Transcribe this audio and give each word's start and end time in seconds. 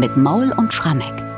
mit 0.00 0.16
Maul 0.16 0.52
und 0.56 0.72
Schrammeck. 0.72 1.29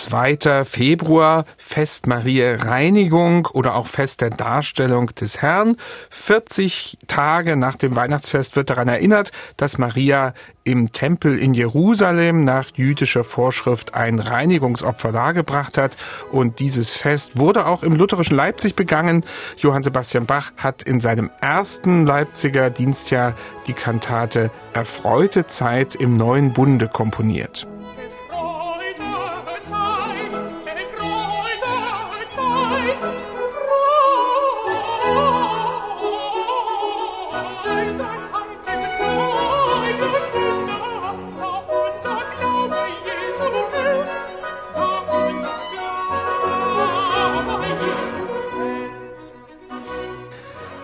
2. 0.00 0.64
Februar, 0.64 1.44
Fest 1.58 2.06
Maria 2.06 2.56
Reinigung 2.56 3.46
oder 3.52 3.74
auch 3.74 3.86
Fest 3.86 4.22
der 4.22 4.30
Darstellung 4.30 5.14
des 5.14 5.42
Herrn. 5.42 5.76
40 6.08 6.96
Tage 7.06 7.56
nach 7.56 7.76
dem 7.76 7.96
Weihnachtsfest 7.96 8.56
wird 8.56 8.70
daran 8.70 8.88
erinnert, 8.88 9.30
dass 9.58 9.76
Maria 9.76 10.32
im 10.64 10.92
Tempel 10.92 11.38
in 11.38 11.52
Jerusalem 11.52 12.44
nach 12.44 12.70
jüdischer 12.74 13.24
Vorschrift 13.24 13.94
ein 13.94 14.18
Reinigungsopfer 14.18 15.12
dargebracht 15.12 15.76
hat. 15.76 15.98
Und 16.32 16.60
dieses 16.60 16.90
Fest 16.90 17.38
wurde 17.38 17.66
auch 17.66 17.82
im 17.82 17.94
lutherischen 17.94 18.36
Leipzig 18.36 18.74
begangen. 18.76 19.24
Johann 19.58 19.82
Sebastian 19.82 20.24
Bach 20.24 20.52
hat 20.56 20.82
in 20.82 21.00
seinem 21.00 21.30
ersten 21.42 22.06
Leipziger 22.06 22.70
Dienstjahr 22.70 23.34
die 23.66 23.74
Kantate 23.74 24.50
Erfreute 24.72 25.46
Zeit 25.46 25.94
im 25.94 26.16
neuen 26.16 26.54
Bunde 26.54 26.88
komponiert. 26.88 27.66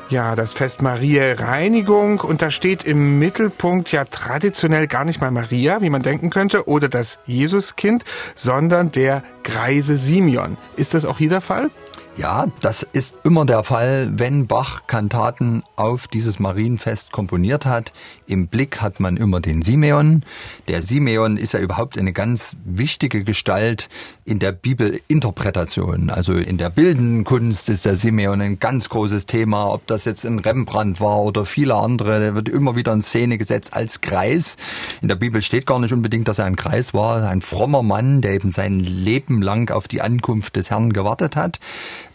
Ja, 0.09 0.37
das 0.37 0.53
Fest 0.53 0.83
Maria 0.83 1.35
Reinigung 1.35 2.21
und 2.21 2.41
da 2.41 2.53
steht 2.53 2.85
im 2.85 3.19
Mittelpunkt 3.19 3.91
ja 3.91 4.05
traditionell 4.05 4.87
gar 4.87 5.05
nicht 5.05 5.21
mal 5.21 5.33
Maria, 5.33 5.81
wie 5.81 5.91
man 5.91 6.03
denken 6.03 6.31
könnte, 6.31 6.69
oder 6.69 6.89
das 6.89 7.19
Jesuskind, 7.27 8.05
sondern 8.37 8.93
der 8.93 9.25
greise 9.43 9.97
Simeon. 9.97 10.59
Ist 10.77 10.95
das 10.95 11.07
auch 11.07 11.19
hier 11.19 11.31
der 11.31 11.41
Fall? 11.41 11.71
Ja, 12.17 12.47
das 12.61 12.85
ist 12.85 13.17
immer 13.25 13.45
der 13.47 13.65
Fall, 13.65 14.13
wenn 14.13 14.47
Bach 14.47 14.87
Kantaten 14.87 15.65
auf 15.77 16.09
dieses 16.09 16.39
Marienfest 16.39 17.13
komponiert 17.13 17.67
hat. 17.67 17.93
Im 18.27 18.49
Blick 18.49 18.81
hat 18.81 19.01
man 19.01 19.17
immer 19.17 19.41
den 19.41 19.63
Simeon. 19.63 20.25
Der 20.69 20.83
Simeon 20.83 21.37
ist 21.37 21.53
ja 21.53 21.61
überhaupt 21.61 21.99
eine 21.99 22.13
ganz 22.13 22.57
wichtige 22.65 23.25
Gestalt 23.25 23.89
in 24.25 24.39
der 24.39 24.53
Bibelinterpretation. 24.53 26.11
Also 26.11 26.33
in 26.33 26.59
der 26.59 26.71
bildenden 26.71 27.25
Kunst 27.25 27.69
ist 27.69 27.85
der 27.85 27.97
Simeon 27.97 28.41
ein 28.41 28.59
ganz 28.59 28.89
großes 28.89 29.27
Thema. 29.27 29.73
Ob 29.73 29.87
das 29.87 30.05
jetzt 30.05 30.25
in 30.25 30.39
Rembrandt 30.39 31.01
war 31.01 31.23
oder 31.23 31.45
viele 31.47 31.75
andere, 31.75 32.21
der 32.21 32.35
wird 32.35 32.49
immer 32.49 32.77
wieder 32.77 32.93
in 32.93 33.03
Szene 33.03 33.39
gesetzt 33.39 33.75
als 33.75 34.01
Kreis. 34.01 34.57
In 35.03 35.09
der 35.09 35.17
Bibel 35.17 35.43
steht 35.43 35.67
gar 35.67 35.79
nicht 35.79 35.93
unbedingt, 35.93 36.29
dass 36.29 36.39
er 36.39 36.47
ein 36.47 36.57
Kreis 36.57 36.95
war. 36.95 37.29
Ein 37.29 37.43
frommer 37.43 37.83
Mann, 37.83 38.21
der 38.21 38.33
eben 38.33 38.51
sein 38.51 38.81
Leben 38.81 39.43
lang 39.43 39.71
auf 39.71 39.89
die 39.89 40.01
Ankunft 40.01 40.57
des 40.57 40.71
Herrn 40.71 40.93
gewartet 40.93 41.37
hat. 41.37 41.61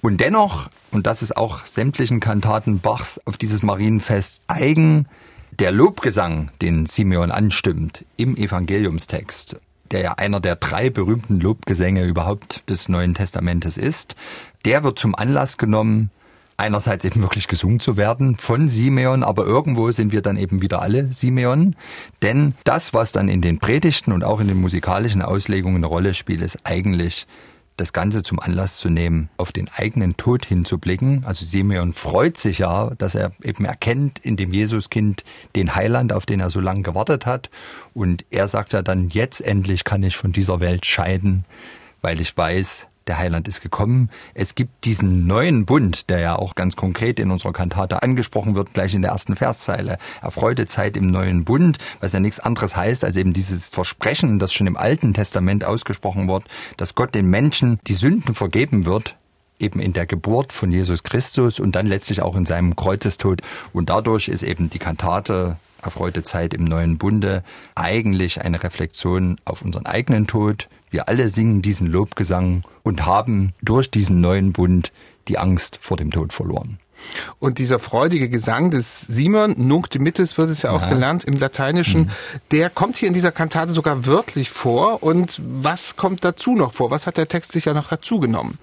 Und 0.01 0.19
dennoch, 0.19 0.69
und 0.91 1.07
das 1.07 1.21
ist 1.21 1.37
auch 1.37 1.65
sämtlichen 1.65 2.19
Kantaten 2.19 2.79
Bachs 2.79 3.19
auf 3.25 3.37
dieses 3.37 3.63
Marienfest 3.63 4.43
eigen, 4.47 5.07
der 5.59 5.71
Lobgesang, 5.71 6.49
den 6.61 6.85
Simeon 6.85 7.31
anstimmt 7.31 8.05
im 8.17 8.35
Evangeliumstext, 8.37 9.59
der 9.91 10.01
ja 10.01 10.13
einer 10.13 10.39
der 10.39 10.55
drei 10.55 10.89
berühmten 10.89 11.39
Lobgesänge 11.39 12.05
überhaupt 12.05 12.69
des 12.69 12.89
Neuen 12.89 13.13
Testamentes 13.13 13.77
ist, 13.77 14.15
der 14.65 14.83
wird 14.83 14.97
zum 14.97 15.13
Anlass 15.15 15.57
genommen, 15.57 16.09
einerseits 16.57 17.05
eben 17.05 17.21
wirklich 17.21 17.47
gesungen 17.47 17.79
zu 17.79 17.97
werden 17.97 18.37
von 18.37 18.67
Simeon, 18.67 19.23
aber 19.23 19.45
irgendwo 19.45 19.91
sind 19.91 20.11
wir 20.11 20.21
dann 20.21 20.37
eben 20.37 20.61
wieder 20.61 20.81
alle 20.81 21.11
Simeon. 21.11 21.75
Denn 22.21 22.53
das, 22.63 22.93
was 22.93 23.11
dann 23.11 23.29
in 23.29 23.41
den 23.41 23.59
Predigten 23.59 24.11
und 24.13 24.23
auch 24.23 24.39
in 24.39 24.47
den 24.47 24.61
musikalischen 24.61 25.21
Auslegungen 25.21 25.77
eine 25.77 25.87
Rolle 25.87 26.13
spielt, 26.13 26.41
ist 26.41 26.59
eigentlich 26.63 27.25
das 27.81 27.93
Ganze 27.93 28.21
zum 28.21 28.39
Anlass 28.39 28.77
zu 28.77 28.89
nehmen, 28.89 29.29
auf 29.37 29.51
den 29.51 29.67
eigenen 29.67 30.15
Tod 30.15 30.45
hinzublicken. 30.45 31.25
Also 31.25 31.45
Simeon 31.45 31.93
freut 31.93 32.37
sich 32.37 32.59
ja, 32.59 32.91
dass 32.91 33.15
er 33.15 33.31
eben 33.43 33.65
erkennt 33.65 34.19
in 34.19 34.37
dem 34.37 34.53
Jesuskind 34.53 35.23
den 35.55 35.73
Heiland, 35.73 36.13
auf 36.13 36.27
den 36.27 36.39
er 36.39 36.51
so 36.51 36.59
lange 36.59 36.83
gewartet 36.83 37.25
hat. 37.25 37.49
Und 37.95 38.23
er 38.29 38.47
sagt 38.47 38.73
ja 38.73 38.83
dann, 38.83 39.09
jetzt 39.09 39.41
endlich 39.41 39.83
kann 39.83 40.03
ich 40.03 40.15
von 40.15 40.31
dieser 40.31 40.59
Welt 40.59 40.85
scheiden, 40.85 41.45
weil 42.03 42.21
ich 42.21 42.37
weiß, 42.37 42.87
der 43.11 43.17
Heiland 43.17 43.49
ist 43.49 43.59
gekommen. 43.59 44.09
Es 44.33 44.55
gibt 44.55 44.85
diesen 44.85 45.27
neuen 45.27 45.65
Bund, 45.65 46.09
der 46.09 46.21
ja 46.21 46.37
auch 46.37 46.55
ganz 46.55 46.77
konkret 46.77 47.19
in 47.19 47.29
unserer 47.29 47.51
Kantate 47.51 48.01
angesprochen 48.01 48.55
wird, 48.55 48.73
gleich 48.73 48.95
in 48.95 49.01
der 49.01 49.11
ersten 49.11 49.35
Verszeile. 49.35 49.97
Erfreute 50.21 50.65
Zeit 50.65 50.95
im 50.95 51.07
neuen 51.07 51.43
Bund, 51.43 51.77
was 51.99 52.13
ja 52.13 52.21
nichts 52.21 52.39
anderes 52.39 52.77
heißt, 52.77 53.03
als 53.03 53.17
eben 53.17 53.33
dieses 53.33 53.67
Versprechen, 53.67 54.39
das 54.39 54.53
schon 54.53 54.65
im 54.65 54.77
Alten 54.77 55.13
Testament 55.13 55.65
ausgesprochen 55.65 56.29
wird, 56.29 56.45
dass 56.77 56.95
Gott 56.95 57.13
den 57.13 57.29
Menschen 57.29 57.81
die 57.85 57.95
Sünden 57.95 58.33
vergeben 58.33 58.85
wird, 58.85 59.17
eben 59.59 59.81
in 59.81 59.91
der 59.91 60.05
Geburt 60.05 60.53
von 60.53 60.71
Jesus 60.71 61.03
Christus 61.03 61.59
und 61.59 61.75
dann 61.75 61.87
letztlich 61.87 62.21
auch 62.21 62.37
in 62.37 62.45
seinem 62.45 62.77
Kreuzestod. 62.77 63.41
Und 63.73 63.89
dadurch 63.89 64.29
ist 64.29 64.41
eben 64.41 64.69
die 64.69 64.79
Kantate 64.79 65.57
Erfreute 65.81 66.23
Zeit 66.23 66.53
im 66.53 66.63
neuen 66.63 66.97
Bunde 66.97 67.43
eigentlich 67.75 68.39
eine 68.39 68.63
Reflexion 68.63 69.37
auf 69.45 69.63
unseren 69.63 69.85
eigenen 69.85 70.27
Tod. 70.27 70.69
Wir 70.91 71.07
alle 71.07 71.29
singen 71.29 71.61
diesen 71.61 71.87
Lobgesang 71.87 72.63
und 72.83 73.05
haben 73.05 73.53
durch 73.61 73.89
diesen 73.89 74.21
neuen 74.21 74.51
Bund 74.51 74.91
die 75.29 75.37
Angst 75.37 75.77
vor 75.77 75.97
dem 75.97 76.11
Tod 76.11 76.33
verloren. 76.33 76.79
Und 77.39 77.57
dieser 77.57 77.79
freudige 77.79 78.29
Gesang 78.29 78.69
des 78.69 79.01
Simon, 79.01 79.55
Nunc 79.57 79.89
dimittis 79.89 80.37
wird 80.37 80.49
es 80.49 80.61
ja 80.61 80.69
auch 80.71 80.83
ja. 80.83 80.89
gelernt 80.89 81.23
im 81.23 81.37
Lateinischen, 81.37 82.01
mhm. 82.01 82.09
der 82.51 82.69
kommt 82.69 82.97
hier 82.97 83.07
in 83.07 83.13
dieser 83.13 83.31
Kantate 83.31 83.71
sogar 83.71 84.05
wörtlich 84.05 84.49
vor. 84.49 85.01
Und 85.01 85.41
was 85.43 85.95
kommt 85.95 86.23
dazu 86.23 86.55
noch 86.55 86.73
vor? 86.73 86.91
Was 86.91 87.07
hat 87.07 87.17
der 87.17 87.27
Text 87.27 87.53
sich 87.53 87.65
ja 87.65 87.73
noch 87.73 87.89
dazu 87.89 88.19
genommen? 88.19 88.59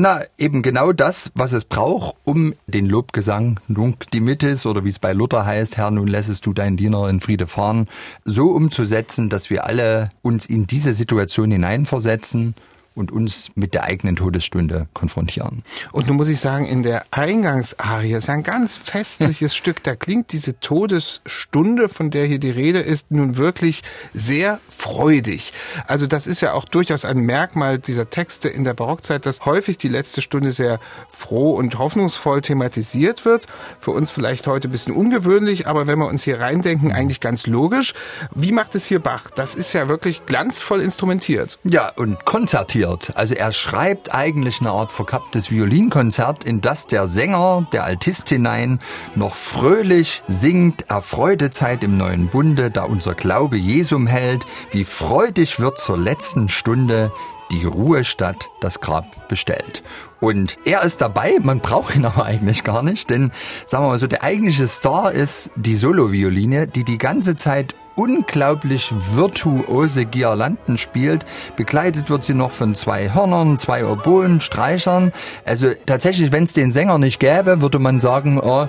Na, 0.00 0.22
eben 0.38 0.62
genau 0.62 0.92
das, 0.92 1.32
was 1.34 1.52
es 1.52 1.64
braucht, 1.64 2.14
um 2.22 2.54
den 2.68 2.86
Lobgesang 2.86 3.58
Nunc 3.66 4.08
dimittis 4.12 4.64
oder 4.64 4.84
wie 4.84 4.90
es 4.90 5.00
bei 5.00 5.12
Luther 5.12 5.44
heißt, 5.44 5.76
Herr, 5.76 5.90
nun 5.90 6.06
lässest 6.06 6.46
du 6.46 6.52
deinen 6.52 6.76
Diener 6.76 7.08
in 7.08 7.18
Friede 7.18 7.48
fahren, 7.48 7.88
so 8.24 8.52
umzusetzen, 8.52 9.28
dass 9.28 9.50
wir 9.50 9.64
alle 9.64 10.10
uns 10.22 10.46
in 10.46 10.68
diese 10.68 10.92
Situation 10.92 11.50
hineinversetzen 11.50 12.54
und 12.98 13.12
uns 13.12 13.50
mit 13.54 13.74
der 13.74 13.84
eigenen 13.84 14.16
Todesstunde 14.16 14.88
konfrontieren. 14.92 15.62
Und 15.92 16.08
nun 16.08 16.16
muss 16.16 16.28
ich 16.28 16.40
sagen, 16.40 16.66
in 16.66 16.82
der 16.82 17.04
Eingangsarie 17.12 18.14
ist 18.14 18.28
ein 18.28 18.42
ganz 18.42 18.76
festliches 18.76 19.54
Stück. 19.56 19.82
Da 19.84 19.94
klingt 19.94 20.32
diese 20.32 20.58
Todesstunde, 20.58 21.88
von 21.88 22.10
der 22.10 22.26
hier 22.26 22.40
die 22.40 22.50
Rede 22.50 22.80
ist, 22.80 23.10
nun 23.10 23.36
wirklich 23.36 23.82
sehr 24.12 24.58
freudig. 24.68 25.52
Also 25.86 26.06
das 26.06 26.26
ist 26.26 26.40
ja 26.40 26.52
auch 26.52 26.64
durchaus 26.64 27.04
ein 27.04 27.18
Merkmal 27.18 27.78
dieser 27.78 28.10
Texte 28.10 28.48
in 28.48 28.64
der 28.64 28.74
Barockzeit, 28.74 29.24
dass 29.26 29.46
häufig 29.46 29.78
die 29.78 29.88
letzte 29.88 30.20
Stunde 30.20 30.50
sehr 30.50 30.80
froh 31.08 31.52
und 31.52 31.78
hoffnungsvoll 31.78 32.40
thematisiert 32.40 33.24
wird. 33.24 33.46
Für 33.78 33.92
uns 33.92 34.10
vielleicht 34.10 34.48
heute 34.48 34.68
ein 34.68 34.72
bisschen 34.72 34.94
ungewöhnlich, 34.94 35.68
aber 35.68 35.86
wenn 35.86 36.00
wir 36.00 36.08
uns 36.08 36.24
hier 36.24 36.40
reindenken, 36.40 36.90
eigentlich 36.90 37.20
ganz 37.20 37.46
logisch. 37.46 37.94
Wie 38.34 38.50
macht 38.50 38.74
es 38.74 38.86
hier 38.86 38.98
Bach? 38.98 39.30
Das 39.30 39.54
ist 39.54 39.72
ja 39.72 39.88
wirklich 39.88 40.26
glanzvoll 40.26 40.80
instrumentiert. 40.80 41.60
Ja, 41.62 41.90
und 41.90 42.24
konzertiert 42.24 42.87
komponiert. 42.88 43.16
Also 43.16 43.34
er 43.34 43.52
schreibt 43.52 44.14
eigentlich 44.14 44.60
eine 44.60 44.70
Art 44.70 44.92
verkapptes 44.92 45.50
Violinkonzert, 45.50 46.44
in 46.44 46.60
das 46.60 46.86
der 46.86 47.06
Sänger, 47.06 47.66
der 47.72 47.84
Altist 47.84 48.28
hinein, 48.28 48.80
noch 49.14 49.34
fröhlich 49.34 50.22
singt, 50.28 50.90
erfreute 50.90 51.50
Zeit 51.50 51.82
im 51.82 51.96
neuen 51.96 52.28
Bunde, 52.28 52.70
da 52.70 52.84
unser 52.84 53.14
Glaube 53.14 53.56
Jesum 53.56 54.06
hält, 54.06 54.46
wie 54.70 54.84
freudig 54.84 55.60
wird 55.60 55.78
zur 55.78 55.98
letzten 55.98 56.48
Stunde 56.48 57.12
die 57.50 57.64
Ruhestadt 57.64 58.50
das 58.60 58.80
Grab 58.80 59.26
bestellt. 59.28 59.82
Und 60.20 60.58
er 60.66 60.82
ist 60.82 61.00
dabei, 61.00 61.38
man 61.40 61.60
braucht 61.60 61.96
ihn 61.96 62.04
aber 62.04 62.26
eigentlich 62.26 62.62
gar 62.62 62.82
nicht, 62.82 63.08
denn 63.08 63.32
sagen 63.64 63.84
wir 63.84 63.88
mal 63.88 63.98
so, 63.98 64.06
der 64.06 64.22
eigentliche 64.22 64.66
Star 64.66 65.12
ist 65.12 65.50
die 65.56 65.74
Solo-Violine, 65.74 66.66
die 66.66 66.84
die 66.84 66.98
ganze 66.98 67.36
Zeit 67.36 67.74
unglaublich 67.98 68.92
virtuose 69.12 70.04
Girlanden 70.04 70.78
spielt. 70.78 71.26
Begleitet 71.56 72.08
wird 72.10 72.22
sie 72.22 72.32
noch 72.32 72.52
von 72.52 72.76
zwei 72.76 73.12
Hörnern, 73.12 73.58
zwei 73.58 73.84
Oboen, 73.84 74.38
Streichern. 74.38 75.12
Also 75.44 75.70
tatsächlich, 75.84 76.30
wenn 76.30 76.44
es 76.44 76.52
den 76.52 76.70
Sänger 76.70 76.98
nicht 76.98 77.18
gäbe, 77.18 77.60
würde 77.60 77.80
man 77.80 77.98
sagen, 77.98 78.38
oh, 78.40 78.68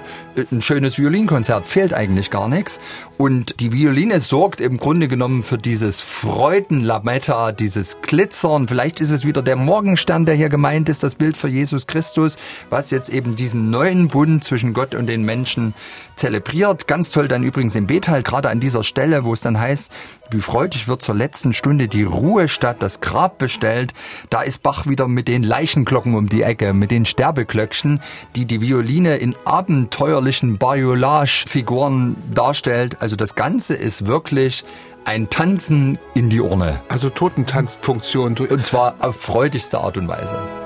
ein 0.52 0.64
schönes 0.64 0.98
Violinkonzert 0.98 1.68
fehlt 1.68 1.94
eigentlich 1.94 2.32
gar 2.32 2.48
nichts. 2.48 2.80
Und 3.20 3.60
die 3.60 3.72
Violine 3.72 4.20
sorgt 4.20 4.62
im 4.62 4.78
Grunde 4.78 5.08
genommen 5.08 5.44
für 5.44 5.58
dieses 5.58 6.02
Freudenlametta, 6.02 7.52
dieses 7.52 8.02
Glitzern. 8.02 8.68
Vielleicht 8.68 9.00
ist 9.00 9.12
es 9.12 9.26
wieder 9.26 9.44
der 9.44 9.58
Morgenstern, 9.58 10.26
der 10.26 10.36
hier 10.36 10.50
gemeint 10.50 10.90
ist, 10.90 11.04
das 11.04 11.14
Bild 11.14 11.38
für 11.38 11.50
Jesus 11.50 11.86
Christus, 11.86 12.38
was 12.72 12.90
jetzt 12.90 13.10
eben 13.10 13.36
diesen 13.36 13.70
neuen 13.70 14.08
Bund 14.08 14.44
zwischen 14.44 14.74
Gott 14.74 14.96
und 14.96 15.06
den 15.08 15.24
Menschen 15.24 15.76
zelebriert. 16.16 16.88
Ganz 16.88 17.12
toll 17.12 17.28
dann 17.28 17.44
übrigens 17.44 17.76
im 17.76 17.86
Betal, 17.86 18.24
gerade 18.24 18.50
an 18.50 18.60
dieser 18.60 18.84
Stelle, 18.84 19.19
Stelle, 19.20 19.26
wo 19.26 19.34
es 19.34 19.42
dann 19.42 19.60
heißt, 19.60 19.92
wie 20.32 20.42
freudig 20.42 20.88
wird 20.88 21.02
zur 21.02 21.16
letzten 21.16 21.54
Stunde 21.54 21.88
die 21.88 22.04
Ruhestadt, 22.04 22.82
das 22.82 23.02
Grab 23.02 23.38
bestellt. 23.38 23.94
Da 24.30 24.42
ist 24.42 24.64
Bach 24.64 24.86
wieder 24.86 25.08
mit 25.08 25.28
den 25.28 25.44
Leichenglocken 25.44 26.16
um 26.16 26.30
die 26.30 26.44
Ecke, 26.44 26.74
mit 26.74 26.92
den 26.92 27.06
Sterbeglöckchen, 27.06 28.02
die 28.36 28.46
die 28.46 28.62
Violine 28.62 29.18
in 29.18 29.36
abenteuerlichen 29.46 30.58
Bariolage-Figuren 30.58 32.16
darstellt. 32.34 32.98
Also 33.02 33.16
das 33.16 33.36
Ganze 33.36 33.74
ist 33.74 34.08
wirklich 34.08 34.64
ein 35.06 35.30
Tanzen 35.30 35.98
in 36.14 36.30
die 36.30 36.42
Urne. 36.42 36.80
Also 36.90 37.10
Totentanzfunktion. 37.10 38.38
Und 38.38 38.66
zwar 38.66 38.96
auf 39.00 39.16
freudigste 39.16 39.80
Art 39.80 39.98
und 39.98 40.08
Weise. 40.08 40.59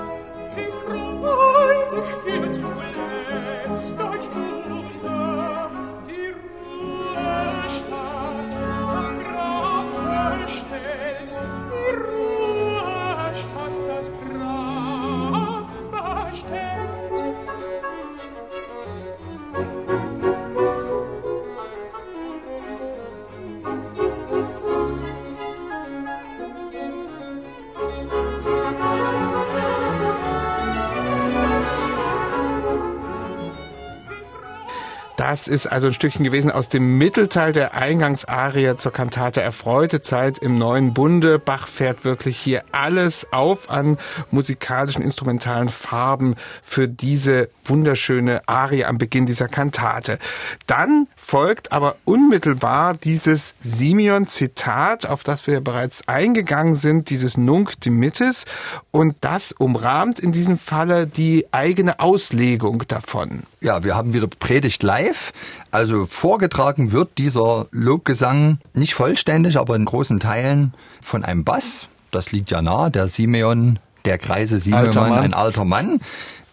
Das 35.34 35.48
ist 35.48 35.66
also 35.66 35.88
ein 35.88 35.92
Stückchen 35.92 36.22
gewesen 36.22 36.52
aus 36.52 36.68
dem 36.68 36.96
Mittelteil 36.96 37.52
der 37.52 37.74
Eingangsarie 37.74 38.76
zur 38.76 38.92
Kantate 38.92 39.42
Erfreute 39.42 40.00
Zeit 40.00 40.38
im 40.38 40.58
Neuen 40.58 40.94
Bunde. 40.94 41.40
Bach 41.40 41.66
fährt 41.66 42.04
wirklich 42.04 42.38
hier 42.38 42.62
alles 42.70 43.32
auf 43.32 43.68
an 43.68 43.98
musikalischen, 44.30 45.02
instrumentalen 45.02 45.70
Farben 45.70 46.36
für 46.62 46.86
diese 46.86 47.48
wunderschöne 47.64 48.42
Arie 48.46 48.84
am 48.84 48.96
Beginn 48.96 49.26
dieser 49.26 49.48
Kantate. 49.48 50.20
Dann 50.68 51.08
folgt 51.16 51.72
aber 51.72 51.96
unmittelbar 52.04 52.94
dieses 52.94 53.56
Simeon-Zitat, 53.58 55.04
auf 55.04 55.24
das 55.24 55.48
wir 55.48 55.60
bereits 55.60 56.06
eingegangen 56.06 56.76
sind, 56.76 57.10
dieses 57.10 57.36
Nunc 57.36 57.80
dimittis. 57.80 58.44
Und 58.92 59.16
das 59.20 59.50
umrahmt 59.50 60.20
in 60.20 60.30
diesem 60.30 60.58
Falle 60.58 61.08
die 61.08 61.46
eigene 61.50 61.98
Auslegung 61.98 62.84
davon. 62.86 63.42
Ja, 63.64 63.82
wir 63.82 63.96
haben 63.96 64.12
wieder 64.12 64.26
Predigt 64.26 64.82
live. 64.82 65.32
Also 65.70 66.04
vorgetragen 66.04 66.92
wird 66.92 67.16
dieser 67.16 67.66
Lobgesang 67.70 68.58
nicht 68.74 68.92
vollständig, 68.92 69.56
aber 69.56 69.74
in 69.74 69.86
großen 69.86 70.20
Teilen 70.20 70.74
von 71.00 71.24
einem 71.24 71.44
Bass. 71.44 71.88
Das 72.10 72.30
liegt 72.30 72.50
ja 72.50 72.60
nah, 72.60 72.90
der 72.90 73.08
Simeon, 73.08 73.78
der 74.04 74.18
Kreise 74.18 74.58
Simeon, 74.58 74.88
alter 74.88 75.04
ein 75.04 75.32
alter 75.32 75.64
Mann. 75.64 76.02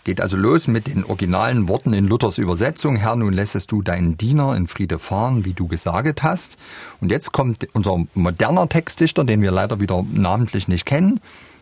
Geht 0.06 0.22
also 0.22 0.38
los 0.38 0.68
mit 0.68 0.88
den 0.88 1.04
originalen 1.04 1.68
Worten 1.68 1.92
in 1.92 2.08
Luthers 2.08 2.38
Übersetzung. 2.38 2.96
Herr, 2.96 3.18
nun 3.18 3.34
lässest 3.34 3.74
du 3.74 3.82
deinen 3.82 4.16
Diener 4.16 4.56
in 4.56 4.68
Friede 4.68 4.98
fahren, 4.98 5.44
wie 5.44 5.54
du 5.54 5.68
gesagt 5.68 6.24
hast. 6.24 6.58
Und 7.02 7.12
jetzt 7.12 7.34
kommt 7.34 7.68
unser 7.74 8.06
moderner 8.14 8.70
Textdichter, 8.70 9.26
den 9.26 9.42
wir 9.42 9.52
leider 9.52 9.82
wieder 9.82 10.06
namentlich 10.14 10.70
nicht 10.70 10.86
kennen. 10.86 11.20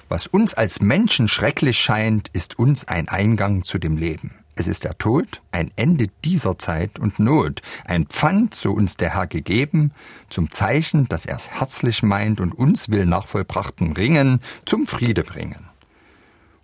Was 0.10 0.28
uns 0.28 0.54
als 0.54 0.80
Menschen 0.80 1.28
schrecklich 1.28 1.80
scheint, 1.80 2.28
ist 2.34 2.60
uns 2.60 2.88
ein 2.88 3.10
Eingang 3.10 3.64
zu 3.64 3.80
dem 3.80 3.98
Leben. 3.98 4.39
Es 4.60 4.68
ist 4.68 4.84
der 4.84 4.98
Tod, 4.98 5.42
ein 5.54 5.72
Ende 5.78 6.08
dieser 6.26 6.58
Zeit 6.58 7.00
und 7.00 7.18
Not, 7.18 7.62
ein 7.86 8.08
Pfand, 8.08 8.54
so 8.54 8.74
uns 8.74 8.98
der 8.98 9.14
Herr 9.14 9.26
gegeben, 9.26 9.94
zum 10.30 10.52
Zeichen, 10.52 11.08
dass 11.08 11.26
er's 11.26 11.48
herzlich 11.48 12.04
meint 12.04 12.42
und 12.42 12.52
uns 12.52 12.90
will 12.90 13.06
nach 13.06 13.26
vollbrachten 13.26 13.94
Ringen 13.94 14.42
zum 14.66 14.86
Friede 14.86 15.24
bringen. 15.24 15.70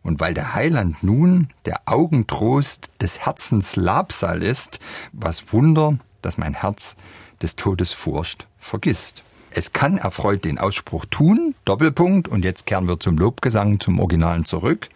Und 0.04 0.20
weil 0.20 0.34
der 0.34 0.54
Heiland 0.54 1.04
nun 1.04 1.48
der 1.64 1.84
Augentrost 1.86 2.90
des 3.00 3.20
Herzens 3.20 3.78
Labsal 3.78 4.44
ist, 4.44 4.82
was 5.14 5.54
Wunder, 5.54 5.98
dass 6.22 6.38
mein 6.38 6.54
Herz 6.54 6.98
des 7.42 7.56
Todes 7.56 7.94
Furcht 7.94 8.46
vergisst. 8.60 9.24
Es 9.52 9.72
kann 9.72 9.98
erfreut 9.98 10.44
den 10.44 10.58
Ausspruch 10.58 11.06
tun, 11.06 11.56
Doppelpunkt, 11.64 12.28
und 12.28 12.44
jetzt 12.44 12.66
kehren 12.66 12.90
wir 12.90 13.00
zum 13.00 13.18
Lobgesang, 13.18 13.80
zum 13.80 14.02
Originalen 14.02 14.44
zurück, 14.44 14.90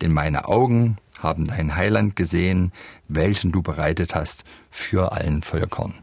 denn 0.00 0.12
meine 0.12 0.46
Augen 0.46 0.98
haben 1.26 1.46
dein 1.46 1.74
Heiland 1.74 2.14
gesehen, 2.14 2.72
welchen 3.08 3.50
du 3.52 3.60
bereitet 3.60 4.14
hast 4.14 4.44
für 4.70 5.12
allen 5.12 5.42
Völkern. 5.42 5.94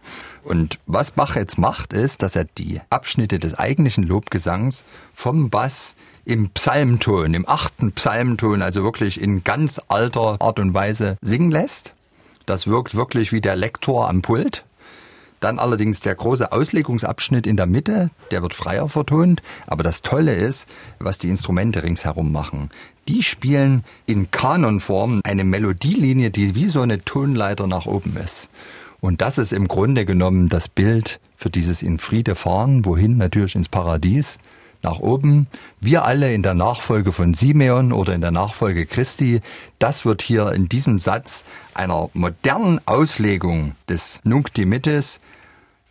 Und 0.44 0.80
was 0.86 1.12
Bach 1.12 1.36
jetzt 1.36 1.58
macht, 1.58 1.94
ist, 1.94 2.22
dass 2.22 2.36
er 2.36 2.44
die 2.44 2.82
Abschnitte 2.90 3.40
des 3.40 3.58
eigentlichen 3.58 4.04
Lobgesangs 4.04 4.84
vom 5.14 5.50
Bass 5.50 5.96
im 6.26 6.50
Psalmton, 6.50 7.34
im 7.34 7.48
achten 7.48 7.94
Psalmton, 7.94 8.62
also 8.62 8.84
wirklich 8.84 9.22
in 9.22 9.44
ganz 9.44 9.80
alter 9.88 10.42
Art 10.42 10.60
und 10.60 10.74
Weise 10.74 11.18
singen 11.22 11.52
lässt. 11.52 11.94
Das 12.46 12.68
wirkt 12.68 12.96
wirklich 12.96 13.32
wie 13.32 13.42
der 13.42 13.56
Lektor 13.56 14.10
am 14.10 14.22
Pult. 14.22 14.66
Dann 15.40 15.60
allerdings 15.60 16.00
der 16.00 16.16
große 16.16 16.54
Auslegungsabschnitt 16.54 17.46
in 17.46 17.58
der 17.58 17.66
Mitte, 17.66 18.12
der 18.32 18.42
wird 18.42 18.54
freier 18.54 18.88
vertont. 18.88 19.42
Aber 19.68 19.84
das 19.84 20.02
Tolle 20.02 20.34
ist, 20.34 20.70
was 21.00 21.18
die 21.18 21.30
Instrumente 21.30 21.84
ringsherum 21.84 22.32
machen. 22.32 22.70
Die 23.08 23.22
spielen 23.22 23.84
in 24.06 24.32
Kanonform 24.32 25.22
eine 25.24 25.44
Melodielinie, 25.44 26.32
die 26.32 26.56
wie 26.56 26.70
so 26.70 26.82
eine 26.82 27.04
Tonleiter 27.04 27.68
nach 27.68 27.86
oben 27.86 28.16
ist. 28.18 28.50
Und 29.02 29.22
das 29.22 29.38
ist 29.38 29.52
im 29.52 29.68
Grunde 29.68 30.06
genommen 30.06 30.48
das 30.48 30.70
Bild 30.70 31.20
für 31.36 31.50
dieses 31.50 31.82
in 31.82 31.98
Friede 31.98 32.36
fahren, 32.36 32.86
wohin 32.86 33.18
natürlich 33.18 33.56
ins 33.56 33.68
Paradies, 33.68 34.40
nach 34.84 35.00
oben. 35.00 35.48
Wir 35.80 36.06
alle 36.06 36.34
in 36.34 36.44
der 36.44 36.54
Nachfolge 36.54 37.12
von 37.12 37.34
Simeon 37.34 37.92
oder 37.92 38.14
in 38.14 38.22
der 38.22 38.32
Nachfolge 38.32 38.86
Christi, 38.86 39.42
das 39.80 40.06
wird 40.06 40.22
hier 40.22 40.52
in 40.52 40.70
diesem 40.70 41.00
Satz 41.00 41.44
einer 41.74 42.10
modernen 42.14 42.80
Auslegung 42.86 43.76
des 43.90 44.20
Nunc 44.24 44.54
Dimittis 44.54 45.20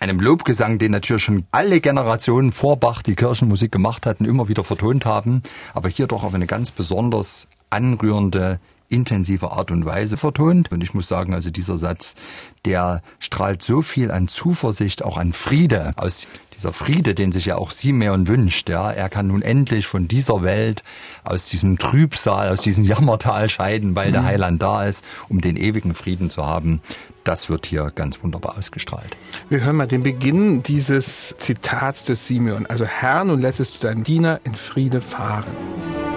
einem 0.02 0.18
Lobgesang, 0.18 0.78
den 0.78 0.90
natürlich 0.90 1.22
schon 1.22 1.44
alle 1.52 1.80
Generationen 1.80 2.50
vor 2.50 2.76
Bach, 2.76 3.02
die 3.02 3.14
Kirchenmusik 3.14 3.70
gemacht 3.70 4.04
hatten, 4.04 4.24
immer 4.24 4.48
wieder 4.48 4.64
vertont 4.64 5.06
haben, 5.06 5.42
aber 5.74 5.88
hier 5.88 6.08
doch 6.08 6.24
auf 6.24 6.34
eine 6.34 6.46
ganz 6.46 6.72
besonders 6.72 7.48
anrührende, 7.70 8.58
intensive 8.88 9.52
Art 9.52 9.70
und 9.70 9.84
Weise 9.84 10.16
vertont. 10.16 10.72
Und 10.72 10.82
ich 10.82 10.92
muss 10.92 11.06
sagen, 11.06 11.34
also 11.34 11.50
dieser 11.50 11.78
Satz, 11.78 12.16
der 12.64 13.00
strahlt 13.20 13.62
so 13.62 13.80
viel 13.80 14.10
an 14.10 14.26
Zuversicht, 14.26 15.04
auch 15.04 15.16
an 15.16 15.32
Friede 15.32 15.92
aus 15.96 16.26
dieser 16.62 16.72
Friede, 16.72 17.16
den 17.16 17.32
sich 17.32 17.46
ja 17.46 17.56
auch 17.56 17.72
Simeon 17.72 18.28
wünscht, 18.28 18.68
ja, 18.68 18.92
er 18.92 19.08
kann 19.08 19.26
nun 19.26 19.42
endlich 19.42 19.88
von 19.88 20.06
dieser 20.06 20.44
Welt, 20.44 20.84
aus 21.24 21.48
diesem 21.48 21.76
Trübsal, 21.76 22.50
aus 22.50 22.60
diesem 22.60 22.84
Jammertal 22.84 23.48
scheiden, 23.48 23.96
weil 23.96 24.08
mhm. 24.08 24.12
der 24.12 24.24
Heiland 24.24 24.62
da 24.62 24.84
ist, 24.84 25.04
um 25.28 25.40
den 25.40 25.56
ewigen 25.56 25.96
Frieden 25.96 26.30
zu 26.30 26.46
haben. 26.46 26.80
Das 27.24 27.48
wird 27.48 27.66
hier 27.66 27.90
ganz 27.92 28.22
wunderbar 28.22 28.56
ausgestrahlt. 28.58 29.16
Wir 29.48 29.64
hören 29.64 29.74
mal 29.74 29.88
den 29.88 30.04
Beginn 30.04 30.62
dieses 30.62 31.34
Zitats 31.38 32.04
des 32.04 32.28
Simeon. 32.28 32.66
Also 32.66 32.84
Herr, 32.84 33.24
nun 33.24 33.40
lässest 33.40 33.74
du 33.74 33.86
deinen 33.88 34.04
Diener 34.04 34.40
in 34.44 34.54
Friede 34.54 35.00
fahren. 35.00 36.11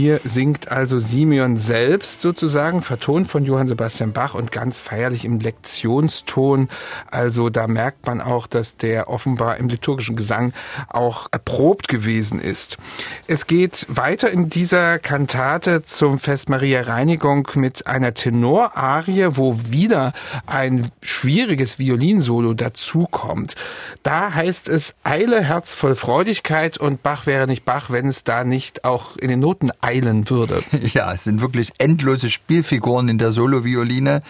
Hier 0.00 0.18
singt 0.24 0.72
also 0.72 0.98
Simeon 0.98 1.58
selbst 1.58 2.22
sozusagen, 2.22 2.80
vertont 2.80 3.28
von 3.28 3.44
Johann 3.44 3.68
Sebastian 3.68 4.14
Bach 4.14 4.32
und 4.32 4.50
ganz 4.50 4.78
feierlich 4.78 5.26
im 5.26 5.40
Lektionston. 5.40 6.70
Also 7.10 7.50
da 7.50 7.66
merkt 7.66 8.06
man 8.06 8.22
auch, 8.22 8.46
dass 8.46 8.78
der 8.78 9.10
offenbar 9.10 9.58
im 9.58 9.68
liturgischen 9.68 10.16
Gesang 10.16 10.54
auch 10.88 11.26
erprobt 11.32 11.88
gewesen 11.88 12.40
ist. 12.40 12.78
Es 13.26 13.46
geht 13.46 13.84
weiter 13.90 14.30
in 14.30 14.48
dieser 14.48 14.98
Kantate 14.98 15.82
zum 15.82 16.18
Fest 16.18 16.48
Maria 16.48 16.80
Reinigung 16.80 17.46
mit 17.56 17.86
einer 17.86 18.14
Tenorarie, 18.14 19.28
wo 19.32 19.60
wieder 19.64 20.14
ein 20.46 20.90
schwieriges 21.02 21.78
Violinsolo 21.78 22.54
dazukommt. 22.54 23.54
Da 24.02 24.32
heißt 24.32 24.70
es 24.70 24.94
Eile, 25.04 25.42
Herz 25.42 25.74
voll 25.74 25.94
Freudigkeit 25.94 26.78
und 26.78 27.02
Bach 27.02 27.26
wäre 27.26 27.46
nicht 27.46 27.66
Bach, 27.66 27.90
wenn 27.90 28.08
es 28.08 28.24
da 28.24 28.44
nicht 28.44 28.86
auch 28.86 29.18
in 29.18 29.28
den 29.28 29.40
Noten 29.40 29.70
eilen 29.90 30.28
würde. 30.30 30.62
Ja, 30.92 31.12
es 31.12 31.24
sind 31.24 31.40
wirklich 31.40 31.72
endlose 31.78 32.30
Spielfiguren 32.30 33.08
in 33.08 33.18
der 33.18 33.30
Solovioline. 33.30 34.20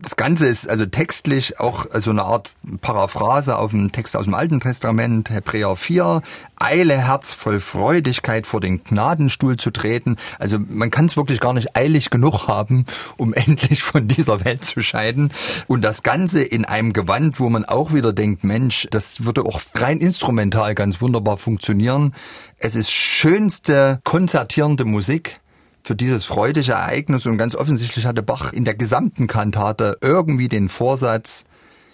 Das 0.00 0.16
Ganze 0.16 0.46
ist 0.46 0.68
also 0.68 0.86
textlich 0.86 1.58
auch 1.58 1.86
so 1.94 2.10
eine 2.10 2.22
Art 2.22 2.50
Paraphrase 2.80 3.56
auf 3.56 3.72
einen 3.72 3.92
Text 3.92 4.16
aus 4.16 4.26
dem 4.26 4.34
Alten 4.34 4.60
Testament, 4.60 5.30
Hebräer 5.30 5.74
4. 5.74 6.22
Eile, 6.58 6.98
Herz 6.98 7.32
voll 7.32 7.60
Freudigkeit 7.60 8.46
vor 8.46 8.60
den 8.60 8.82
Gnadenstuhl 8.82 9.56
zu 9.56 9.70
treten. 9.70 10.16
Also 10.38 10.58
man 10.58 10.90
kann 10.90 11.06
es 11.06 11.16
wirklich 11.16 11.40
gar 11.40 11.52
nicht 11.52 11.76
eilig 11.76 12.10
genug 12.10 12.48
haben, 12.48 12.86
um 13.16 13.34
endlich 13.34 13.82
von 13.82 14.08
dieser 14.08 14.44
Welt 14.44 14.64
zu 14.64 14.80
scheiden. 14.80 15.32
Und 15.66 15.82
das 15.82 16.02
Ganze 16.02 16.42
in 16.42 16.64
einem 16.64 16.92
Gewand, 16.92 17.40
wo 17.40 17.48
man 17.48 17.64
auch 17.64 17.92
wieder 17.92 18.12
denkt, 18.12 18.44
Mensch, 18.44 18.86
das 18.90 19.24
würde 19.24 19.44
auch 19.44 19.60
rein 19.74 19.98
instrumental 19.98 20.74
ganz 20.74 21.00
wunderbar 21.00 21.36
funktionieren. 21.36 22.14
Es 22.58 22.74
ist 22.74 22.90
schönste 22.90 24.00
konzertierende 24.04 24.84
Musik 24.84 25.40
für 25.82 25.94
dieses 25.94 26.24
freudige 26.24 26.72
Ereignis 26.72 27.26
und 27.26 27.38
ganz 27.38 27.54
offensichtlich 27.54 28.06
hatte 28.06 28.22
Bach 28.22 28.52
in 28.52 28.64
der 28.64 28.74
gesamten 28.74 29.26
Kantate 29.26 29.98
irgendwie 30.00 30.48
den 30.48 30.68
Vorsatz, 30.68 31.44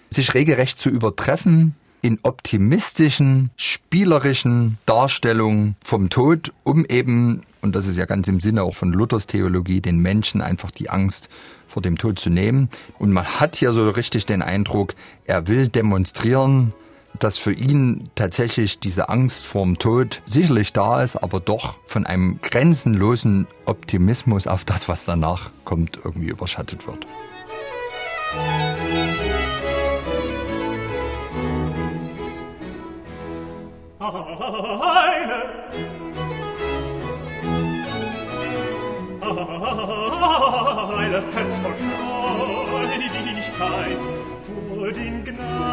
sich 0.09 0.33
regelrecht 0.33 0.79
zu 0.79 0.89
übertreffen 0.89 1.75
in 2.03 2.19
optimistischen, 2.23 3.49
spielerischen 3.55 4.77
Darstellungen 4.85 5.77
vom 5.83 6.09
Tod, 6.09 6.51
um 6.63 6.85
eben, 6.85 7.43
und 7.61 7.75
das 7.75 7.87
ist 7.87 7.97
ja 7.97 8.05
ganz 8.05 8.27
im 8.27 8.41
Sinne 8.41 8.63
auch 8.63 8.75
von 8.75 8.91
Luthers 8.91 9.25
Theologie, 9.25 9.79
den 9.79 9.99
Menschen 9.99 10.41
einfach 10.41 10.69
die 10.69 10.89
Angst 10.89 11.29
vor 11.65 11.81
dem 11.81 11.97
Tod 11.97 12.19
zu 12.19 12.29
nehmen. 12.29 12.69
Und 12.99 13.13
man 13.13 13.25
hat 13.25 13.55
hier 13.55 13.71
so 13.71 13.89
richtig 13.89 14.25
den 14.25 14.41
Eindruck, 14.41 14.95
er 15.25 15.47
will 15.47 15.69
demonstrieren, 15.69 16.73
dass 17.19 17.37
für 17.37 17.53
ihn 17.53 18.09
tatsächlich 18.15 18.79
diese 18.79 19.07
Angst 19.07 19.45
vorm 19.45 19.79
Tod 19.79 20.21
sicherlich 20.25 20.73
da 20.73 21.01
ist, 21.01 21.15
aber 21.15 21.39
doch 21.39 21.77
von 21.85 22.05
einem 22.05 22.39
grenzenlosen 22.41 23.47
Optimismus 23.65 24.45
auf 24.45 24.65
das, 24.65 24.89
was 24.89 25.05
danach 25.05 25.51
kommt, 25.63 25.99
irgendwie 26.03 26.27
überschattet 26.27 26.85
wird. 26.85 27.07
Den 45.43 45.72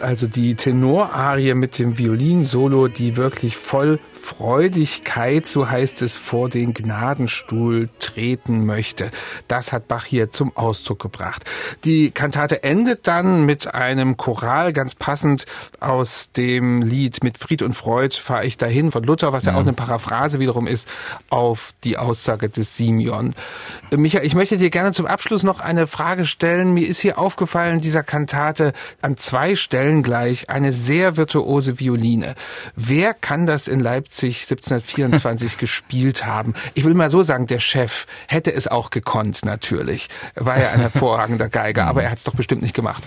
ist 0.00 0.06
also 0.06 0.26
die 0.26 0.54
Tenorarie 0.54 1.54
mit 1.54 1.78
dem 1.78 1.98
Violinsolo, 1.98 2.88
die 2.88 3.16
wirklich 3.16 3.56
voll 3.56 3.98
Freudigkeit, 4.12 5.46
so 5.46 5.68
heißt 5.68 6.02
es, 6.02 6.14
vor 6.14 6.48
den 6.48 6.74
Gnadenstuhl 6.74 7.88
treten 7.98 8.66
möchte. 8.66 9.10
Das 9.48 9.72
hat 9.72 9.88
Bach 9.88 10.04
hier 10.04 10.30
zum 10.30 10.56
Ausdruck 10.56 11.00
gebracht. 11.00 11.44
Die 11.84 12.10
Kantate 12.10 12.62
endet 12.62 13.06
dann 13.06 13.44
mit 13.44 13.74
einem 13.74 14.16
Choral, 14.16 14.72
ganz 14.72 14.94
passend 14.94 15.46
aus 15.80 16.32
dem 16.32 16.82
Lied 16.82 17.22
Mit 17.22 17.38
Fried 17.38 17.62
und 17.62 17.74
Freud 17.74 18.16
fahre 18.20 18.44
ich 18.44 18.56
dahin 18.56 18.90
von 18.90 19.02
Luther, 19.04 19.32
was 19.32 19.44
ja, 19.44 19.52
ja 19.52 19.58
auch 19.58 19.62
eine 19.62 19.72
Paraphrase 19.72 20.40
wiederum 20.40 20.66
ist 20.66 20.88
auf 21.28 21.72
die 21.84 21.96
Aussage 21.96 22.48
des 22.48 22.76
Simeon. 22.76 23.34
Michael, 23.90 24.26
ich 24.26 24.34
möchte 24.34 24.56
dir 24.56 24.70
gerne 24.70 24.92
zum 24.92 25.06
Abschluss 25.06 25.42
noch 25.42 25.60
eine 25.60 25.86
Frage 25.86 26.26
stellen. 26.26 26.72
Mir 26.72 26.86
ist 26.86 27.00
hier 27.00 27.18
aufgefallen, 27.18 27.80
dieser 27.80 28.02
Kantate 28.02 28.72
an 29.02 29.16
zwei 29.16 29.56
Stellen 29.56 29.89
gleich 30.02 30.48
eine 30.48 30.72
sehr 30.72 31.16
virtuose 31.16 31.78
Violine. 31.80 32.34
Wer 32.76 33.14
kann 33.14 33.46
das 33.46 33.68
in 33.68 33.80
Leipzig 33.80 34.42
1724 34.42 35.58
gespielt 35.58 36.24
haben. 36.24 36.54
Ich 36.74 36.84
will 36.84 36.94
mal 36.94 37.10
so 37.10 37.22
sagen, 37.22 37.46
der 37.46 37.58
Chef 37.58 38.06
hätte 38.28 38.52
es 38.52 38.68
auch 38.68 38.90
gekonnt, 38.90 39.44
natürlich. 39.44 40.08
War 40.34 40.58
ja 40.58 40.70
ein 40.70 40.80
hervorragender 40.80 41.48
Geiger, 41.50 41.86
aber 41.86 42.02
er 42.02 42.10
hat 42.10 42.18
es 42.18 42.24
doch 42.24 42.34
bestimmt 42.34 42.62
nicht 42.62 42.74
gemacht. 42.74 43.02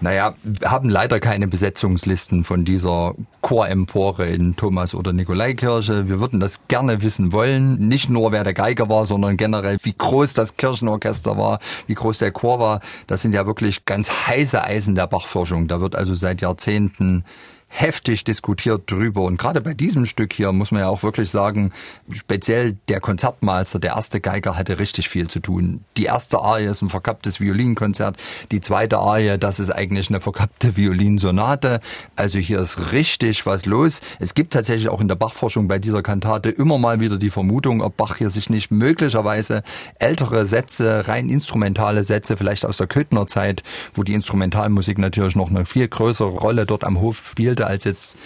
Naja, 0.00 0.34
wir 0.44 0.70
haben 0.70 0.88
leider 0.88 1.18
keine 1.18 1.48
Besetzungslisten 1.48 2.44
von 2.44 2.64
dieser 2.64 3.14
Chorempore 3.40 4.26
in 4.26 4.54
Thomas- 4.54 4.94
oder 4.94 5.12
Nikolaikirche. 5.12 6.08
Wir 6.08 6.20
würden 6.20 6.38
das 6.38 6.68
gerne 6.68 7.02
wissen 7.02 7.32
wollen. 7.32 7.88
Nicht 7.88 8.08
nur, 8.08 8.30
wer 8.30 8.44
der 8.44 8.54
Geiger 8.54 8.88
war, 8.88 9.06
sondern 9.06 9.36
generell, 9.36 9.78
wie 9.82 9.94
groß 9.96 10.34
das 10.34 10.56
Kirchenorchester 10.56 11.36
war, 11.36 11.58
wie 11.88 11.94
groß 11.94 12.18
der 12.18 12.30
Chor 12.30 12.60
war. 12.60 12.80
Das 13.08 13.22
sind 13.22 13.34
ja 13.34 13.46
wirklich 13.46 13.86
ganz 13.86 14.08
heiße 14.28 14.62
Eisen 14.62 14.94
der 14.94 15.08
Bachforschung. 15.08 15.66
Da 15.66 15.80
wird 15.80 15.96
also 15.96 16.14
seit 16.14 16.27
Jahrzehnten 16.34 17.24
heftig 17.68 18.24
diskutiert 18.24 18.90
drüber. 18.90 19.22
Und 19.22 19.38
gerade 19.38 19.60
bei 19.60 19.74
diesem 19.74 20.04
Stück 20.04 20.32
hier 20.32 20.52
muss 20.52 20.72
man 20.72 20.80
ja 20.80 20.88
auch 20.88 21.02
wirklich 21.02 21.30
sagen, 21.30 21.72
speziell 22.10 22.76
der 22.88 23.00
Konzertmeister, 23.00 23.78
der 23.78 23.94
erste 23.94 24.20
Geiger, 24.20 24.56
hatte 24.56 24.78
richtig 24.78 25.08
viel 25.08 25.28
zu 25.28 25.40
tun. 25.40 25.84
Die 25.96 26.04
erste 26.04 26.40
Arie 26.40 26.64
ist 26.64 26.82
ein 26.82 26.88
verkapptes 26.88 27.40
Violinkonzert. 27.40 28.16
Die 28.50 28.60
zweite 28.60 28.98
Arie, 28.98 29.38
das 29.38 29.60
ist 29.60 29.70
eigentlich 29.70 30.08
eine 30.08 30.20
verkappte 30.20 30.76
Violinsonate. 30.76 31.80
Also 32.16 32.38
hier 32.38 32.60
ist 32.60 32.92
richtig 32.92 33.46
was 33.46 33.66
los. 33.66 34.00
Es 34.18 34.34
gibt 34.34 34.52
tatsächlich 34.54 34.88
auch 34.88 35.00
in 35.00 35.08
der 35.08 35.14
Bachforschung 35.14 35.68
bei 35.68 35.78
dieser 35.78 36.02
Kantate 36.02 36.50
immer 36.50 36.78
mal 36.78 37.00
wieder 37.00 37.18
die 37.18 37.30
Vermutung, 37.30 37.82
ob 37.82 37.96
Bach 37.96 38.16
hier 38.16 38.30
sich 38.30 38.50
nicht 38.50 38.70
möglicherweise 38.70 39.62
ältere 39.98 40.46
Sätze, 40.46 41.06
rein 41.06 41.28
instrumentale 41.28 42.02
Sätze, 42.02 42.36
vielleicht 42.36 42.64
aus 42.64 42.78
der 42.78 42.86
Köthner 42.86 43.26
Zeit, 43.26 43.62
wo 43.94 44.02
die 44.02 44.14
Instrumentalmusik 44.14 44.98
natürlich 44.98 45.36
noch 45.36 45.50
eine 45.50 45.64
viel 45.64 45.86
größere 45.86 46.28
Rolle 46.28 46.64
dort 46.66 46.84
am 46.84 47.00
Hof 47.00 47.28
spielt, 47.30 47.57
spielte 47.58 47.66
als 47.66 47.84
jetzt 47.84 48.16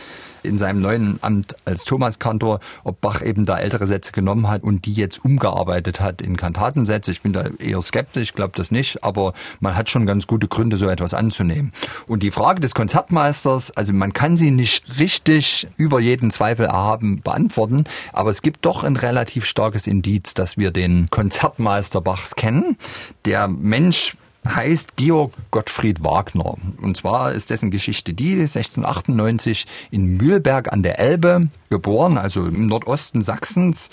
in 0.44 0.58
seinem 0.58 0.80
neuen 0.80 1.20
Amt 1.22 1.54
als 1.64 1.84
Thomaskantor, 1.84 2.58
ob 2.82 3.00
Bach 3.00 3.22
eben 3.22 3.46
da 3.46 3.60
ältere 3.60 3.86
Sätze 3.86 4.10
genommen 4.10 4.48
hat 4.48 4.64
und 4.64 4.86
die 4.86 4.92
jetzt 4.92 5.24
umgearbeitet 5.24 6.00
hat 6.00 6.20
in 6.20 6.36
Kantatensätze. 6.36 7.12
Ich 7.12 7.22
bin 7.22 7.32
da 7.32 7.44
eher 7.60 7.80
skeptisch, 7.80 8.34
glaube 8.34 8.54
das 8.56 8.72
nicht, 8.72 9.04
aber 9.04 9.34
man 9.60 9.76
hat 9.76 9.88
schon 9.88 10.04
ganz 10.04 10.26
gute 10.26 10.48
Gründe, 10.48 10.78
so 10.78 10.88
etwas 10.88 11.14
anzunehmen. 11.14 11.72
Und 12.08 12.24
die 12.24 12.32
Frage 12.32 12.60
des 12.60 12.74
Konzertmeisters, 12.74 13.70
also 13.76 13.92
man 13.92 14.12
kann 14.12 14.36
sie 14.36 14.50
nicht 14.50 14.98
richtig 14.98 15.68
über 15.76 16.00
jeden 16.00 16.32
Zweifel 16.32 16.66
erhaben 16.66 17.20
beantworten, 17.22 17.84
aber 18.12 18.30
es 18.30 18.42
gibt 18.42 18.66
doch 18.66 18.82
ein 18.82 18.96
relativ 18.96 19.44
starkes 19.44 19.86
Indiz, 19.86 20.34
dass 20.34 20.56
wir 20.56 20.72
den 20.72 21.06
Konzertmeister 21.08 22.00
Bachs 22.00 22.34
kennen. 22.34 22.76
Der 23.26 23.46
Mensch 23.46 24.16
heißt 24.46 24.96
Georg 24.96 25.32
Gottfried 25.50 26.02
Wagner. 26.04 26.56
Und 26.80 26.96
zwar 26.96 27.32
ist 27.32 27.50
dessen 27.50 27.70
Geschichte 27.70 28.14
die, 28.14 28.32
1698 28.32 29.66
in 29.90 30.16
Mühlberg 30.16 30.72
an 30.72 30.82
der 30.82 30.98
Elbe 30.98 31.48
geboren, 31.70 32.18
also 32.18 32.46
im 32.46 32.66
Nordosten 32.66 33.22
Sachsens. 33.22 33.90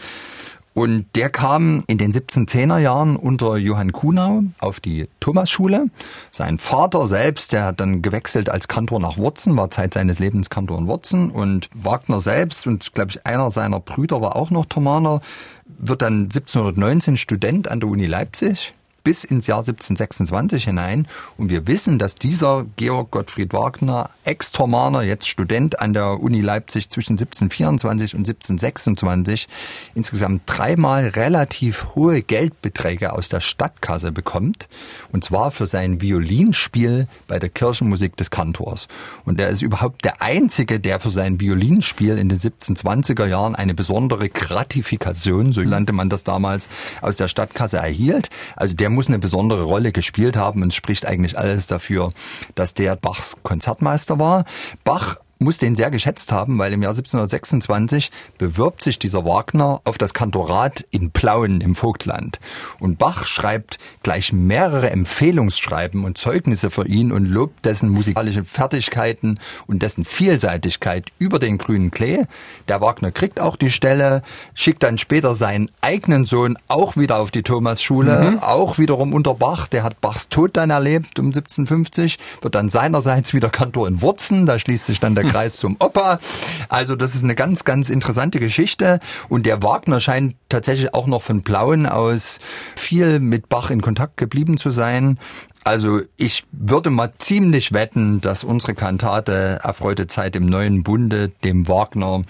Und 0.74 1.08
der 1.15 1.29
kam 1.29 1.84
in 1.88 1.98
den 1.98 2.13
1710er 2.13 2.77
Jahren 2.77 3.15
unter 3.18 3.58
Johann 3.58 3.91
Kuhnau 3.91 4.44
auf 4.60 4.79
die 4.79 5.10
Thomasschule. 5.20 5.88
Sein 6.32 6.58
Vater 6.58 7.06
selbst, 7.08 7.53
der 7.53 7.65
hat 7.65 7.79
dann 7.79 8.01
gewechselt 8.01 8.50
als 8.50 8.68
Kantor 8.68 9.00
nach 9.00 9.18
Wurzen, 9.18 9.58
war 9.58 9.72
Zeit 9.72 9.96
seines 9.96 10.20
Lebens 10.20 10.50
Kantor 10.50 10.77
in 10.77 10.88
Wurzen. 10.88 11.32
Und 11.32 11.70
Wagner 11.74 12.20
selbst 12.22 12.65
und, 12.65 12.94
glaube 12.94 13.12
ich, 13.12 13.25
einer 13.25 13.51
seiner 13.51 13.79
Brüder 13.79 14.22
war 14.22 14.36
auch 14.36 14.51
noch 14.51 14.68
Thomaner, 14.68 15.22
wird 15.65 16.01
dann 16.01 16.24
1719 16.24 17.18
Student 17.18 17.70
an 17.70 17.79
der 17.79 17.89
Uni 17.89 18.06
Leipzig 18.06 18.72
bis 19.10 19.24
ins 19.24 19.48
Jahr 19.48 19.62
1726 19.62 20.66
hinein. 20.66 21.08
Und 21.36 21.50
wir 21.50 21.66
wissen, 21.66 21.98
dass 21.98 22.13
dieser 22.13 22.68
Georg 22.75 23.10
Gottfried 23.10 23.54
Wagner, 23.54 24.12
Ex-Tormaner, 24.24 25.01
jetzt 25.01 25.28
Student 25.28 25.82
an 25.82 25.94
der 25.94 26.22
Uni 26.22 26.42
Leipzig 26.42 26.92
zwischen 26.92 27.13
1724 27.13 28.13
und 28.13 28.20
1726, 28.20 29.48
insgesamt 29.96 30.44
dreimal 30.46 31.08
relativ 31.08 31.96
hohe 31.96 32.22
Geldbeträge 32.22 33.12
aus 33.12 33.30
der 33.30 33.39
Stadtkasse 33.39 34.12
bekommt. 34.12 34.70
Und 35.12 35.24
zwar 35.24 35.50
für 35.50 35.66
sein 35.66 36.01
Violinspiel 36.01 37.08
bei 37.28 37.39
der 37.39 37.50
Kirchenmusik 37.50 38.16
des 38.16 38.30
Kantors. 38.30 38.88
Und 39.25 39.42
er 39.42 39.50
ist 39.50 39.63
überhaupt 39.63 40.06
der 40.06 40.22
Einzige, 40.22 40.80
der 40.80 41.00
für 41.00 41.10
sein 41.10 41.39
Violinspiel 41.39 42.16
in 42.20 42.30
den 42.30 42.38
1720er 42.38 43.25
Jahren 43.25 43.56
eine 43.56 43.74
besondere 43.74 44.30
Gratifikation, 44.30 45.51
so 45.51 45.62
nannte 45.62 45.94
man 45.94 46.10
das 46.10 46.24
damals, 46.24 46.70
aus 47.01 47.18
der 47.18 47.28
Stadtkasse 47.28 47.78
erhielt. 47.78 48.30
Also 48.56 48.75
der 48.75 48.99
muss 49.00 49.08
eine 49.08 49.20
besondere 49.20 49.63
Rolle 49.63 49.94
gespielt 49.94 50.36
haben 50.36 50.62
und 50.62 50.74
es 50.74 50.75
spricht 50.75 51.06
eigentlich 51.06 51.38
alles 51.38 51.68
dafür, 51.68 52.12
dass 52.56 52.74
der 52.74 52.98
Bachs 52.98 53.38
Konzertmeister 53.44 54.20
war. 54.20 54.44
Bach 54.84 55.22
muss 55.39 55.58
den 55.58 55.75
sehr 55.75 55.89
geschätzt 55.89 56.34
haben, 56.34 56.60
weil 56.60 56.74
im 56.74 56.81
Jahr 56.81 56.91
1726 56.91 58.12
bewirbt 58.38 58.84
sich 58.84 59.00
dieser 59.00 59.24
Wagner 59.24 59.79
auf 59.86 59.98
das 59.98 60.13
Kantorat 60.13 60.86
in 60.91 61.12
Plauen 61.12 61.62
im 61.62 61.75
Vogtland. 61.75 62.39
Und 62.79 62.98
Bach 63.00 63.25
schreibt 63.25 63.79
gleich 64.03 64.34
mehrere 64.34 64.89
Empfehlungsschreiben 64.89 66.03
und 66.03 66.17
Zeugnisse 66.17 66.69
für 66.69 66.86
ihn 66.86 67.13
und 67.13 67.25
lobt 67.25 67.65
dessen 67.65 67.89
musikalische 67.89 68.43
Fertigkeiten 68.43 69.39
und 69.65 69.81
dessen 69.81 70.03
Vielseitigkeit 70.03 71.08
über 71.19 71.39
den 71.39 71.58
grünen 71.58 71.89
Klee. 71.89 72.24
Der 72.67 72.81
Wagner 72.81 73.12
kriegt 73.12 73.39
auch 73.39 73.55
die 73.55 73.72
Stelle, 73.72 74.22
schickt 74.53 74.84
dann 74.84 74.98
später 74.98 75.36
seinen 75.36 75.72
eigenen 75.79 76.25
Sohn 76.25 76.58
auch 76.67 76.98
wieder 76.98 77.17
auf 77.17 77.31
die 77.31 77.43
Thomasschule, 77.43 78.31
mhm. 78.31 78.39
auch 78.39 78.77
wiederum 78.77 79.13
unter 79.13 79.36
Bach. 79.36 79.67
Der 79.67 79.84
hat 79.84 80.01
Bachs 80.01 80.27
Tod 80.27 80.58
dann 80.58 80.69
erlebt 80.69 81.17
um 81.17 81.27
1750, 81.27 82.19
wird 82.41 82.55
dann 82.55 82.67
seinerseits 82.67 83.34
wieder 83.34 83.50
Kantor 83.50 83.88
in 83.88 84.01
Wurzen. 84.01 84.46
Da 84.46 84.60
schließt 84.60 84.88
sich 84.88 85.00
dann 85.00 85.15
der 85.15 85.28
Kreis 85.29 85.57
zum 85.57 85.77
Opa. 85.79 86.19
Also 86.67 86.95
das 86.95 87.15
ist 87.15 87.24
eine 87.24 87.36
ganz, 87.36 87.63
ganz 87.63 87.89
interessante 87.89 88.39
Geschichte. 88.39 89.00
Und 89.29 89.45
der 89.45 89.63
Wagner 89.63 90.00
scheint 90.00 90.36
tatsächlich 90.50 90.93
auch 90.93 91.07
noch 91.07 91.21
von 91.21 91.41
Blauen 91.41 91.86
aus 91.86 92.39
viel 92.75 93.19
mit 93.19 93.50
Bach 93.50 93.69
in 93.69 93.81
Kontakt 93.81 94.17
geblieben 94.17 94.57
zu 94.57 94.69
sein. 94.71 95.17
Also 95.63 96.01
ich 96.17 96.45
würde 96.51 96.89
mal 96.89 97.12
ziemlich 97.17 97.74
wetten, 97.74 98.21
dass 98.21 98.43
unsere 98.43 98.74
Kantate 98.74 99.59
Erfreute 99.63 100.07
Zeit 100.07 100.36
im 100.36 100.45
neuen 100.45 100.83
Bunde 100.83 101.29
dem 101.43 101.67
Wagner 101.67 102.24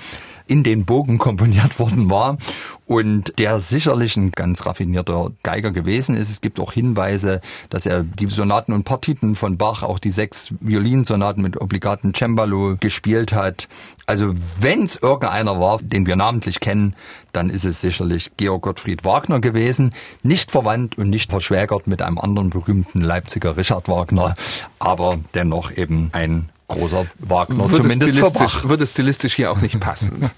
in 0.50 0.64
den 0.64 0.86
Bogen 0.86 1.18
komponiert 1.20 1.80
worden 1.80 2.10
war 2.10 2.38
und 2.88 3.38
der 3.38 3.60
sicherlich 3.60 4.18
ein 4.18 4.32
ganz 4.32 4.66
raffinierter 4.66 5.32
Geiger 5.44 5.70
gewesen 5.70 6.16
ist. 6.16 6.32
Es 6.32 6.42
gibt 6.42 6.60
auch 6.60 6.74
Hinweise, 6.74 7.40
dass 7.70 7.86
er 7.86 8.04
die 8.04 8.26
Sonaten 8.26 8.74
und 8.74 8.84
Partiten 8.84 9.36
von 9.36 9.58
Bach, 9.58 9.84
auch 9.84 10.00
die 10.00 10.10
sechs 10.10 10.54
Violinsonaten 10.60 11.44
mit 11.44 11.62
obligaten 11.62 12.16
Cembalo 12.16 12.78
gespielt 12.80 13.32
hat. 13.32 13.68
Also 14.08 14.34
wenn 14.60 14.82
es 14.82 14.96
irgendeiner 14.96 15.60
war, 15.60 15.78
den 15.84 16.08
wir 16.08 16.16
namentlich 16.16 16.60
kennen, 16.60 16.96
dann 17.32 17.52
ist 17.52 17.64
es 17.64 17.80
sicherlich 17.80 18.32
Georg 18.38 18.64
Gottfried 18.64 19.06
Wagner 19.06 19.40
gewesen. 19.40 19.92
Nicht 20.24 20.50
verwandt 20.50 20.98
und 20.98 21.12
nicht 21.12 21.30
verschwägert 21.30 21.86
mit 21.86 22.02
einem 22.02 22.18
anderen 22.18 22.50
berühmten 22.50 23.02
Leipziger 23.02 23.56
Richard 23.56 23.88
Wagner, 23.88 24.34
aber 24.80 25.20
dennoch 25.36 25.72
eben 25.78 26.10
ein 26.12 26.50
großer 26.70 27.06
Wagner, 27.20 27.70
würde 27.70 27.90
zumindest 27.90 28.12
stilistisch, 28.12 28.64
Würde 28.64 28.88
stilistisch 28.88 29.34
hier 29.36 29.52
auch 29.52 29.60
nicht 29.60 29.80
passen. 29.80 30.32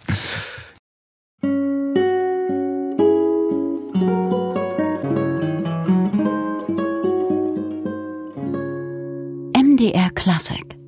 MDR 9.56 10.10
Classic 10.16 10.81